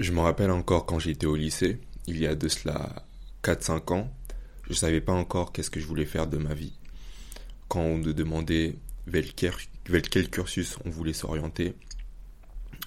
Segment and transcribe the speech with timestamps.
[0.00, 3.04] Je me rappelle encore quand j'étais au lycée, il y a de cela
[3.44, 4.10] 4-5 ans,
[4.64, 6.72] je ne savais pas encore qu'est-ce que je voulais faire de ma vie.
[7.68, 8.76] Quand on nous demandait
[9.06, 11.74] vers quel, cursus on voulait s'orienter,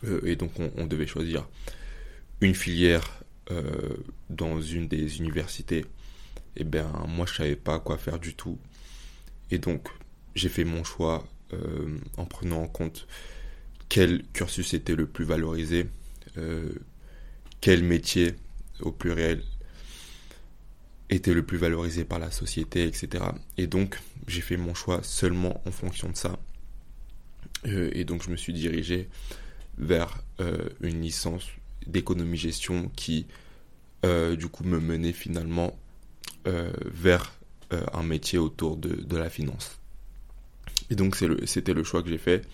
[0.06, 1.48] euh, et donc on, devait choisir
[2.42, 3.22] une filière
[3.52, 3.96] euh,
[4.32, 8.58] dans une des universités, et eh bien moi je savais pas quoi faire du tout.
[9.52, 9.88] Et donc
[10.34, 13.06] j'ai fait mon choix euh, en prenant en compte
[13.88, 15.86] quel cursus était le plus valorisé,
[17.64, 18.36] quel métier
[18.82, 19.42] au pluriel
[21.10, 23.24] était le plus valorisé par la société, etc.
[23.58, 26.38] Et donc, j'ai fait mon choix seulement en fonction de ça.
[27.66, 29.08] Euh, et donc, je me suis dirigé
[29.78, 31.46] vers euh, une licence
[31.88, 33.28] d'économie-gestion qui,
[34.04, 35.80] euh, du coup, me menait finalement
[36.92, 37.32] vers
[37.94, 39.80] un métier autour de, la finance.
[40.90, 42.46] Et donc, c'était le, le choix que j'ai fait.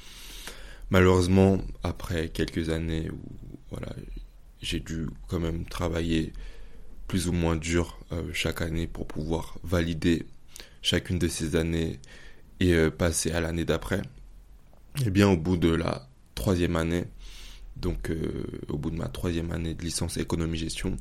[0.92, 3.20] Malheureusement, après quelques années où
[3.72, 3.88] voilà,
[4.62, 6.34] j'ai dû quand même travailler
[7.08, 10.26] plus ou moins dur euh, chaque année pour pouvoir valider
[10.82, 12.00] chacune de ces années
[12.60, 14.02] et euh, passer à l'année d'après.
[15.00, 17.06] Et eh bien au bout de la troisième année,
[17.78, 20.98] donc euh, au bout de ma troisième année de licence économie-gestion,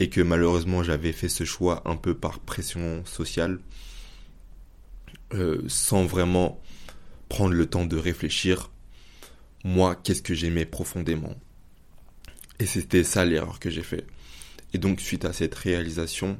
[0.00, 3.60] et que malheureusement j'avais fait ce choix un peu par pression sociale,
[5.66, 6.60] sans vraiment
[7.28, 8.70] prendre le temps de réfléchir,
[9.64, 11.34] moi, qu'est-ce que j'aimais profondément.
[12.58, 14.06] Et c'était ça l'erreur que j'ai fait.
[14.72, 16.38] Et donc, suite à cette réalisation,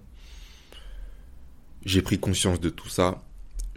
[1.85, 3.25] j'ai pris conscience de tout ça.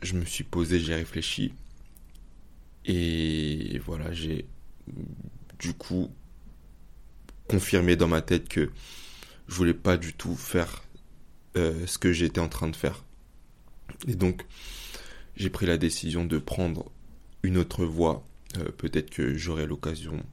[0.02, 1.54] Je me suis posé, j'ai réfléchi.
[2.86, 4.46] Et voilà, j'ai
[5.60, 6.10] du coup
[7.48, 8.72] confirmé dans ma tête que
[9.48, 10.84] je voulais pas du tout faire
[11.56, 13.04] euh, ce que j'étais en train de faire.
[14.08, 14.46] Et donc,
[15.36, 16.92] j'ai pris la décision de prendre
[17.44, 18.28] une autre voie.
[18.58, 20.24] Euh, peut-être que j'aurai l'occasion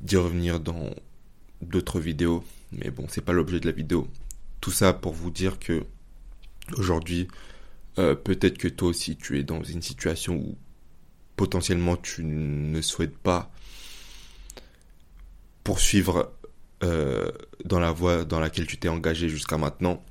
[0.00, 0.90] d'y revenir dans
[1.62, 4.08] d'autres vidéos mais bon, c'est pas l'objet de la vidéo.
[4.60, 5.84] Tout ça pour vous dire que
[6.76, 7.28] aujourd'hui,
[7.98, 10.56] euh, peut-être que toi aussi tu es dans une situation où
[11.36, 13.50] potentiellement tu ne souhaites pas
[15.64, 16.32] poursuivre
[16.82, 17.30] euh,
[17.64, 20.02] dans la voie dans laquelle tu t'es engagé jusqu'à maintenant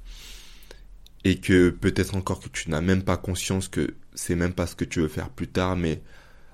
[1.23, 4.75] et que peut-être encore que tu n'as même pas conscience que c'est même pas ce
[4.75, 6.01] que tu veux faire plus tard mais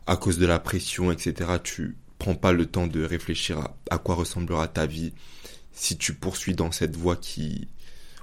[0.08, 4.16] à cause de la pression etc tu prends pas le temps de réfléchir à, quoi
[4.16, 5.14] ressemblera ta vie
[5.72, 7.68] si tu poursuis dans cette voie qui,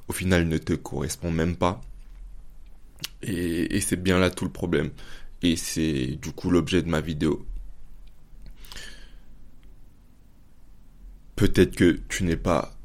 [0.09, 1.81] au final, ne te correspond même pas.
[3.23, 4.91] Et, c'est bien là tout le problème.
[5.43, 7.47] Et c'est du coup l'objet de ma vidéo.
[11.37, 12.77] Peut-être que tu n'es pas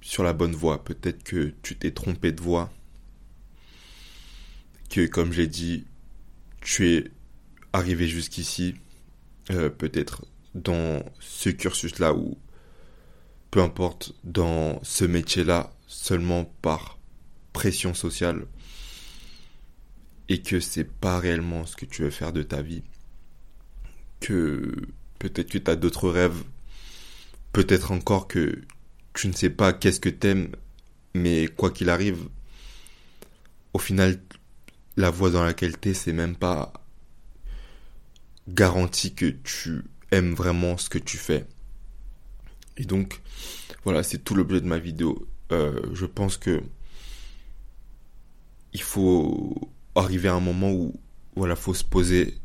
[0.00, 0.84] sur la bonne voie.
[0.84, 2.72] Peut-être que tu t'es trompé de voie.
[4.90, 5.86] Que, comme j'ai dit,
[6.60, 7.10] tu es
[7.72, 8.74] arrivé jusqu'ici.
[9.50, 12.38] Euh, peut-être dans ce cursus-là où
[13.52, 16.98] peu importe, dans ce métier-là, seulement par
[17.52, 18.46] pression sociale,
[20.30, 22.82] et que c'est pas réellement ce que tu veux faire de ta vie,
[24.20, 24.72] que
[25.18, 26.42] peut-être tu as d'autres rêves,
[27.52, 28.62] peut-être encore que
[29.12, 30.56] tu ne sais pas qu'est-ce que t'aimes,
[31.12, 32.30] mais quoi qu'il arrive,
[33.74, 34.18] au final,
[34.96, 36.72] la voie dans laquelle t'es, c'est même pas
[38.48, 41.46] garanti que tu aimes vraiment ce que tu fais.
[42.76, 43.20] Et donc,
[43.84, 45.26] voilà, c'est tout l'objet de ma vidéo.
[45.52, 46.62] Euh, je pense que
[48.72, 50.98] il faut arriver à un moment où,
[51.36, 52.38] voilà, faut se poser,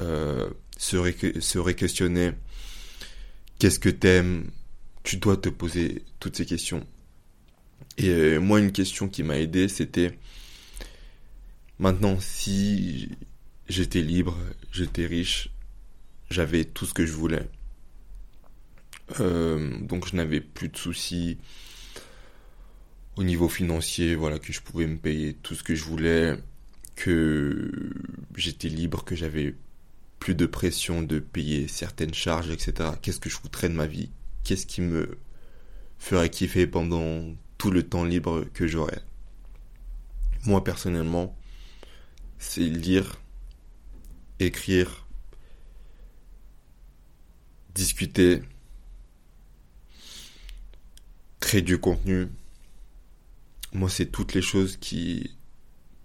[0.00, 0.48] euh,
[0.78, 2.32] se, ré questionner.
[3.58, 4.50] Qu'est-ce que t'aimes?
[5.02, 6.86] Tu dois te poser toutes ces questions.
[7.98, 10.18] Et euh, moi, une question qui m'a aidé, c'était
[11.78, 13.10] maintenant, si
[13.68, 14.36] j'étais libre,
[14.72, 15.50] j'étais riche,
[16.30, 17.48] j'avais tout ce que je voulais.
[19.20, 21.38] Euh, donc je n'avais plus de soucis
[23.16, 26.36] au niveau financier, voilà, que je pouvais me payer tout ce que je voulais,
[26.96, 27.70] que
[28.36, 29.54] j'étais libre, que j'avais
[30.18, 32.90] plus de pression de payer certaines charges, etc.
[33.00, 34.10] Qu'est-ce que je foutrais de ma vie?
[34.44, 35.18] Qu'est-ce qui me
[35.98, 39.02] ferait kiffer pendant tout le temps libre que j'aurais?
[40.44, 41.36] Moi personnellement,
[42.38, 43.20] c'est lire,
[44.40, 45.06] écrire,
[47.74, 48.42] discuter,
[51.40, 52.28] créer du contenu,
[53.72, 55.36] moi, c'est toutes les choses qui,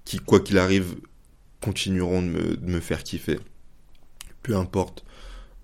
[0.04, 0.96] qui quoi qu'il arrive,
[1.62, 3.40] continueront de me, faire kiffer.
[4.44, 5.06] Peu importe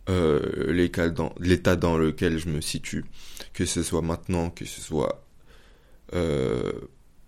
[0.09, 1.33] euh, l'état dans,
[1.75, 3.03] dans lequel je me situe,
[3.53, 5.25] que ce soit maintenant, que ce soit,
[6.13, 6.71] euh,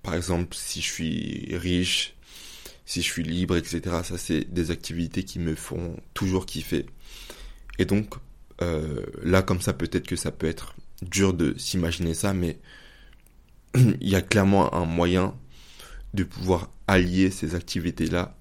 [0.01, 2.15] par exemple, si je suis riche,
[2.89, 3.81] si je suis libre, etc.
[4.03, 6.87] Ça, c'est des activités qui me font toujours kiffer.
[7.77, 8.15] Et donc,
[8.63, 12.57] euh, là comme ça peut-être que ça peut être dur de s'imaginer ça, mais
[13.75, 15.35] il y a clairement un moyen
[16.15, 18.35] de pouvoir allier ces activités-là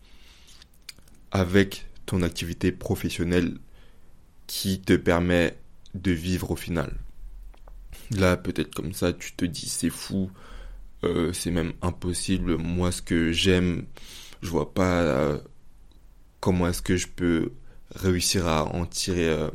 [1.31, 3.59] avec ton activité professionnelle
[4.47, 5.59] qui te permet
[5.95, 6.95] de vivre au final.
[8.13, 10.31] Là, peut-être comme ça, tu te dis c'est fou,
[11.05, 12.57] euh, c'est même impossible.
[12.57, 13.85] Moi, ce que j'aime,
[14.43, 15.39] je vois pas euh,
[16.41, 17.53] comment est-ce que je peux
[17.95, 19.51] réussir à en tirer euh,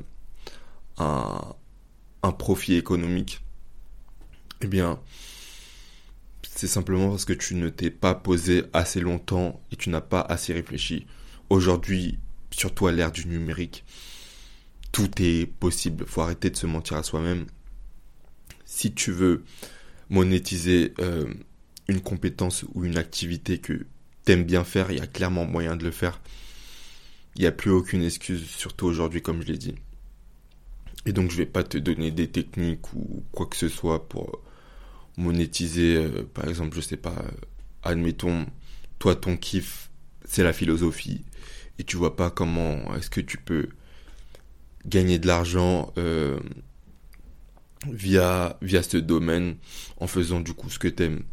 [0.98, 3.42] un, profit économique.
[4.62, 5.00] Eh bien,
[6.42, 10.22] c'est simplement parce que tu ne t'es pas posé assez longtemps et tu n'as pas
[10.22, 11.06] assez réfléchi.
[11.50, 12.20] Aujourd'hui,
[12.52, 13.84] surtout à l'ère du numérique,
[14.92, 16.06] tout est possible.
[16.08, 17.46] Faut arrêter de se mentir à soi-même.
[18.66, 19.44] Si tu veux
[20.10, 21.32] monétiser euh,
[21.88, 23.86] une compétence ou une activité que
[24.24, 26.22] t'aimes bien faire, il y a clairement moyen de le faire.
[27.36, 29.76] Il n'y a plus aucune excuse, surtout aujourd'hui, comme je l'ai dit.
[31.06, 34.42] Et donc, je vais pas te donner des techniques ou quoi que ce soit pour
[35.18, 37.32] monétiser, euh, par exemple, je sais pas, euh,
[37.84, 38.46] admettons,
[39.00, 39.90] toi, ton kiff,
[40.26, 41.24] c'est la philosophie,
[41.80, 43.68] et tu vois pas comment est-ce que tu peux
[44.86, 46.40] gagner de l'argent euh,
[47.92, 49.58] via via ce domaine
[49.98, 51.24] en faisant du coup ce que t'aimes.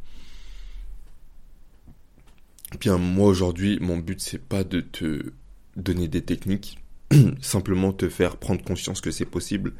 [2.79, 5.33] Bien moi aujourd'hui mon but c'est pas de te
[5.77, 6.79] donner des techniques,
[7.41, 9.75] simplement te faire prendre conscience que c'est possible.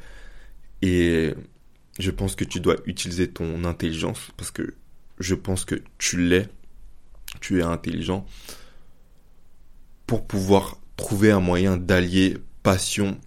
[0.81, 1.33] Et
[1.99, 4.75] je pense que tu dois utiliser ton intelligence parce que
[5.19, 6.49] je pense que tu l'es,
[7.39, 8.25] tu es intelligent
[10.07, 13.17] pour pouvoir trouver un moyen d'allier passion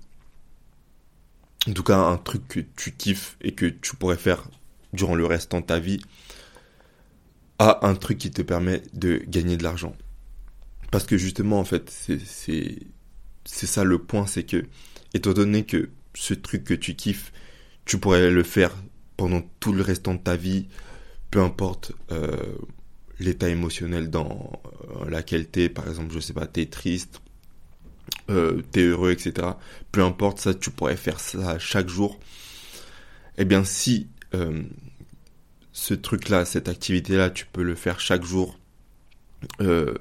[1.69, 4.45] en tout cas un truc que tu kiffes et que tu pourrais faire
[4.93, 6.01] durant le restant de ta vie,
[7.59, 9.95] à un truc qui te permet de gagner de l'argent.
[10.91, 14.65] Parce que justement, en fait, c'est ça le point, c'est que,
[15.13, 17.33] étant donné que ce truc que tu kiffes,
[17.85, 18.75] tu pourrais le faire
[19.17, 20.69] pendant tout le restant de ta vie,
[21.31, 22.37] peu importe euh,
[23.19, 24.61] l'état émotionnel dans
[25.03, 27.21] euh, laquelle es, par exemple, je sais pas, t'es triste,
[28.31, 29.49] euh, t'es heureux, etc.
[29.93, 32.19] Peu importe ça, tu pourrais faire ça chaque jour.
[33.37, 34.63] Eh bien, si euh,
[35.75, 38.59] ce truc-là, cette activité-là, tu peux le faire chaque jour,
[39.61, 39.93] euh,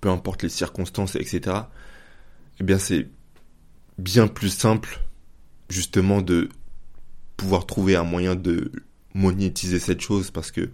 [0.00, 1.56] peu importe les circonstances, etc.
[2.60, 3.08] Eh bien, c'est
[3.96, 5.00] bien plus simple,
[5.70, 6.50] justement, de
[7.38, 8.70] pouvoir trouver un moyen de
[9.14, 10.70] monétiser cette chose parce que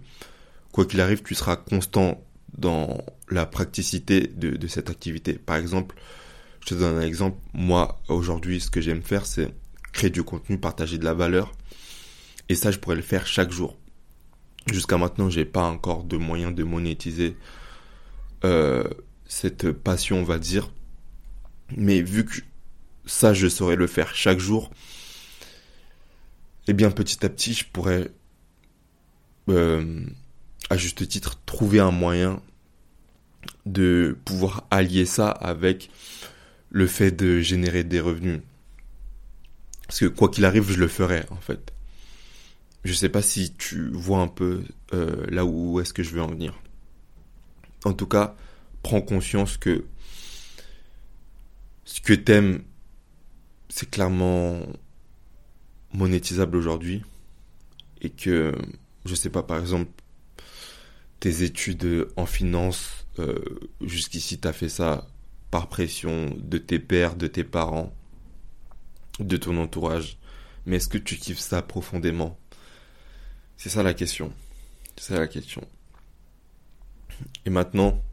[0.73, 2.21] quoi qu'il arrive, tu seras constant
[2.57, 5.33] dans la praticité de, de cette activité.
[5.33, 5.95] Par exemple,
[6.59, 7.37] je te donne un exemple.
[7.53, 9.53] Moi, aujourd'hui, ce que j'aime faire, c'est
[9.93, 11.53] créer du contenu, partager de la valeur.
[12.49, 13.77] Et ça, je pourrais le faire chaque jour.
[14.67, 17.35] Jusqu'à maintenant, j'ai pas encore de moyen de monétiser
[18.43, 18.83] euh,
[19.25, 20.71] cette passion, on va dire.
[21.75, 22.41] Mais vu que
[23.05, 24.71] ça, je saurais le faire chaque jour,
[26.67, 28.11] eh bien, petit à petit, je pourrais,
[29.49, 30.05] euh,
[30.69, 32.41] à juste titre, trouver un moyen
[33.65, 35.89] de pouvoir allier ça avec
[36.69, 38.41] le fait de générer des revenus.
[39.87, 41.73] Parce que quoi qu'il arrive, je le ferai en fait.
[42.83, 44.63] Je sais pas si tu vois un peu
[44.93, 46.59] euh, là où est-ce que je veux en venir.
[47.85, 48.35] En tout cas,
[48.81, 49.85] prends conscience que
[51.85, 52.63] ce que t'aimes,
[53.69, 54.59] c'est clairement
[55.93, 57.03] monétisable aujourd'hui.
[58.01, 58.55] Et que,
[59.05, 59.91] je sais pas, par exemple,
[61.19, 63.37] tes études en finance, euh,
[63.81, 65.07] jusqu'ici t'as fait ça
[65.51, 67.93] par pression de tes pères, de tes parents,
[69.19, 70.17] de ton entourage.
[70.65, 72.40] Mais est-ce que tu kiffes ça profondément?
[73.61, 74.33] C'est ça la question.
[74.97, 75.61] C'est ça la question.
[77.45, 78.03] Et maintenant,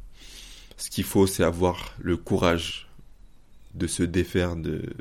[0.77, 2.87] ce qu'il faut, c'est avoir le courage
[3.73, 4.95] de se défaire de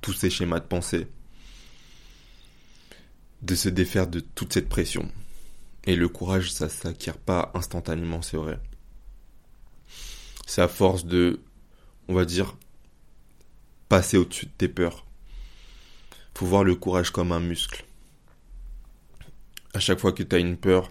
[0.00, 1.08] tous ces schémas de pensée,
[3.42, 5.10] de se défaire de toute cette pression.
[5.82, 8.60] Et le courage, ça s'acquiert pas instantanément, c'est vrai.
[10.46, 11.40] C'est à force de
[12.06, 12.56] on va dire,
[13.88, 15.04] passer au-dessus de tes peurs.
[16.36, 17.84] Faut voir le courage comme un muscle.
[19.74, 20.90] À chaque fois que tu as une peur,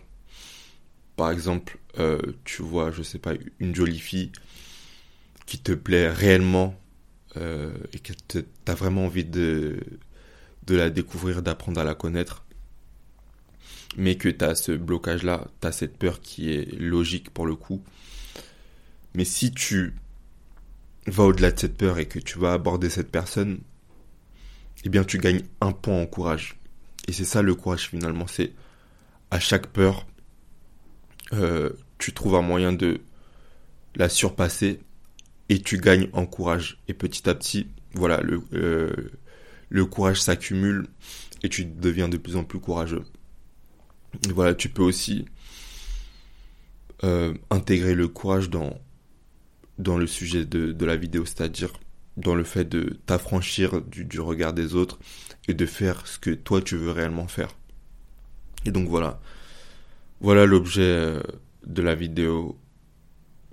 [1.15, 4.31] par exemple, euh, tu vois, je sais pas, une jolie fille
[5.45, 6.79] qui te plaît réellement
[7.38, 9.79] euh, et que tu as vraiment envie de,
[10.67, 12.45] la découvrir, d'apprendre à la connaître,
[13.98, 17.55] mais que tu as ce blocage-là, tu as cette peur qui est logique pour le
[17.55, 17.83] coup.
[19.13, 19.95] Mais si tu
[21.07, 23.59] va au-delà de cette peur et que tu vas aborder cette personne,
[24.83, 26.57] eh bien tu gagnes un point en courage.
[27.07, 28.53] Et c'est ça le courage finalement, c'est
[29.31, 30.05] à chaque peur,
[31.33, 33.01] euh, tu trouves un moyen de
[33.95, 34.79] la surpasser
[35.50, 36.79] et tu gagnes en courage.
[36.88, 40.88] Et petit à petit, voilà, le, euh, courage s'accumule
[41.43, 43.03] et tu deviens de plus en plus courageux.
[44.33, 45.25] voilà, tu peux aussi
[47.03, 48.79] euh, intégrer le courage dans,
[49.77, 51.71] dans le sujet de, la vidéo, c'est-à-dire
[52.17, 55.00] dans le fait de t'affranchir du regard des autres
[55.48, 57.58] et de faire ce que toi tu veux réellement faire.
[58.65, 59.19] Et donc voilà,
[60.21, 61.21] voilà l'objet euh,
[61.65, 62.57] de la vidéo.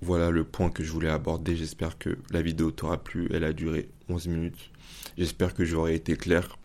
[0.03, 1.57] Voilà le point que je voulais aborder.
[1.57, 3.29] J'espère que la vidéo t'aura plu.
[3.33, 4.71] Elle a duré 11 minutes.
[5.17, 6.59] J'espère que j'aurai été clair.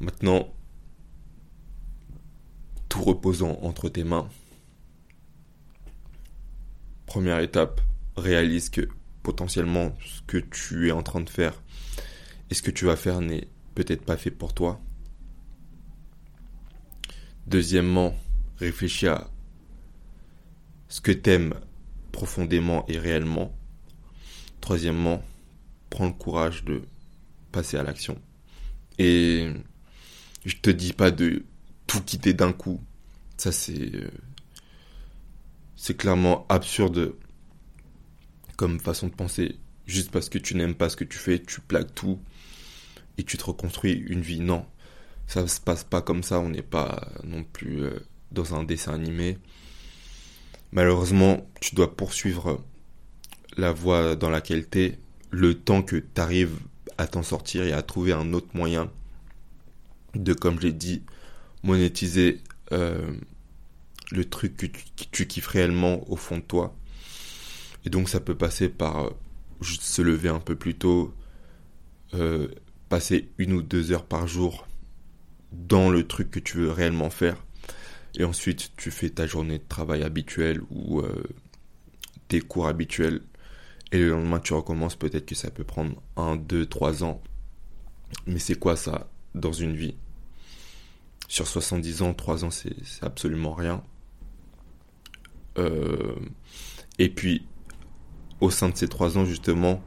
[0.00, 0.52] Maintenant,
[2.88, 4.28] tout reposant entre tes mains.
[7.06, 7.80] Première étape,
[8.16, 8.88] réalise que
[9.22, 11.62] potentiellement ce que tu es en train de faire
[12.50, 14.80] et ce que tu vas faire n'est peut-être pas fait pour toi.
[17.46, 18.14] Deuxièmement,
[18.58, 19.28] réfléchis à
[20.88, 21.54] ce que t'aimes
[22.12, 23.56] profondément et réellement.
[24.60, 25.22] Troisièmement,
[25.90, 26.82] prends le courage de
[27.50, 28.20] passer à l'action.
[28.98, 29.50] Et
[30.44, 31.44] je te dis pas de
[31.86, 32.80] tout quitter d'un coup.
[33.36, 34.10] Ça c'est euh,
[35.76, 37.14] c'est clairement absurde
[38.56, 39.56] comme façon de penser.
[39.86, 42.20] Juste parce que tu n'aimes pas ce que tu fais, tu plaques tout
[43.18, 44.40] et tu te reconstruis une vie.
[44.40, 44.64] Non,
[45.32, 46.38] ça se passe pas comme ça.
[46.40, 47.98] On n'est pas non plus euh,
[48.32, 49.38] dans un dessin animé.
[50.72, 52.62] Malheureusement, tu dois poursuivre
[53.56, 54.98] la voie dans laquelle tu es
[55.30, 56.58] le temps que tu arrives
[56.98, 58.90] à t'en sortir et à trouver un autre moyen
[60.14, 61.02] de, comme je l'ai dit,
[61.62, 62.40] monétiser
[62.72, 63.12] euh,
[64.10, 64.66] le truc que
[65.10, 66.76] tu, kiffes réellement au fond de toi.
[67.86, 69.10] Et donc ça peut passer par euh,
[69.62, 71.14] juste se lever un peu plus tôt,
[72.12, 72.48] euh,
[72.90, 74.66] passer une ou deux heures par jour
[75.52, 77.36] dans le truc que tu veux réellement faire.
[78.14, 81.22] Et ensuite, tu fais ta journée de travail habituelle ou euh,
[82.28, 83.22] tes cours habituels.
[83.90, 84.96] Et le lendemain, tu recommences.
[84.96, 87.22] Peut-être que ça peut prendre un, deux, trois ans.
[88.26, 89.96] Mais c'est quoi ça dans une vie?
[91.28, 93.82] Sur 70 ans, 3 ans, c'est absolument rien.
[95.58, 96.14] Euh,
[96.98, 97.46] et puis,
[98.40, 99.82] au sein de ces 3 ans, justement,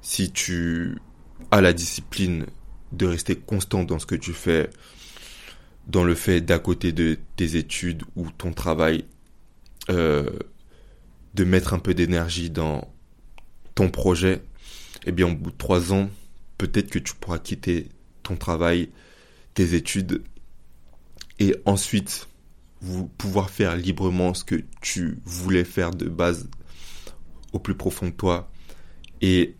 [0.00, 0.98] si tu
[1.50, 2.46] as la discipline
[2.92, 4.70] de rester constant dans ce que tu fais,
[5.86, 9.04] dans le fait d'à côté de tes études ou ton travail,
[9.88, 10.30] euh,
[11.34, 12.92] de mettre un peu d'énergie dans
[13.74, 14.42] ton projet,
[15.06, 16.10] eh bien au bout de trois ans,
[16.58, 17.88] peut-être que tu pourras quitter
[18.22, 18.90] ton travail,
[19.54, 20.22] tes études,
[21.38, 22.28] et ensuite
[22.82, 26.48] vous pouvoir faire librement ce que tu voulais faire de base
[27.52, 28.50] au plus profond de toi,
[29.20, 29.54] et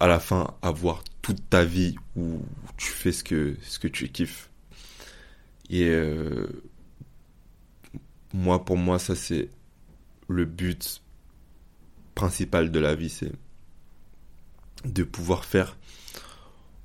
[0.00, 2.42] à la fin avoir toute ta vie où
[2.76, 4.50] tu fais ce que, ce que tu kiffes.
[5.68, 6.48] Et euh,
[8.34, 9.48] moi, pour moi, ça c'est
[10.28, 11.02] le but
[12.16, 13.30] principal de la vie, c'est
[14.84, 15.78] de pouvoir faire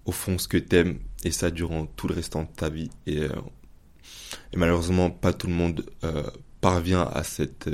[0.05, 2.91] au fond ce que t'aimes et ça durant tout le restant de ta vie.
[3.07, 3.29] Et, euh,
[4.55, 6.29] malheureusement, pas tout le monde euh,
[6.61, 7.67] parvient à cette,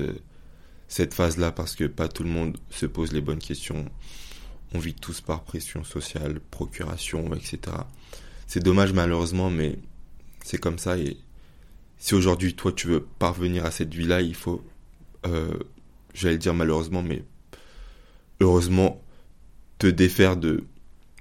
[0.87, 3.83] cette phase-là parce que pas tout le monde se pose les bonnes questions.
[4.73, 7.59] On vit tous par pression sociale, procuration, etc.
[8.47, 9.77] C'est dommage malheureusement, mais
[10.43, 10.97] c'est comme ça.
[10.97, 11.17] Et
[11.97, 14.63] si aujourd'hui, toi, tu veux parvenir à cette vie-là, il faut,
[15.25, 15.53] euh,
[16.13, 17.23] j'allais dire malheureusement, mais
[18.39, 19.01] heureusement,
[19.77, 20.63] te défaire de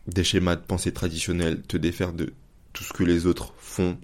[0.06, 2.32] des schémas de pensée traditionnels, te défaire de
[2.72, 3.98] tout ce que les autres font.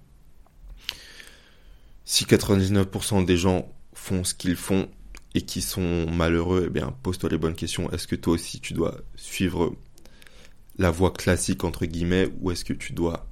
[2.04, 4.88] Si 99% des gens font ce qu'ils font
[5.36, 7.90] et qui sont malheureux, eh bien, pose-toi les bonnes questions.
[7.90, 9.76] Est-ce que toi aussi tu dois suivre
[10.78, 13.26] la voie classique entre guillemets ou est-ce que tu dois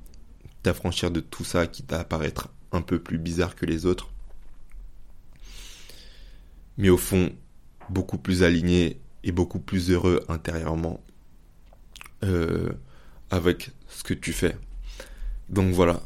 [0.62, 4.10] t'affranchir de tout ça qui t'apparaître un peu plus bizarre que les autres?
[6.76, 7.32] Mais au fond,
[7.88, 11.02] beaucoup plus aligné et beaucoup plus heureux intérieurement
[12.22, 12.70] euh,
[13.30, 14.58] avec ce que tu fais.
[15.48, 16.02] Donc voilà,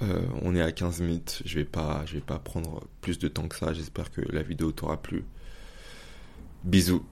[0.00, 3.28] euh, on est à 15 minutes, je vais pas je vais pas prendre plus de
[3.28, 5.26] temps que ça, j'espère que la vidéo t'aura plu.
[6.64, 7.02] Bisous.